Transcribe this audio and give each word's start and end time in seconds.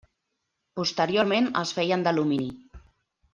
Posteriorment 0.79 1.51
es 1.61 1.75
feien 1.81 2.07
d'alumini. 2.09 2.49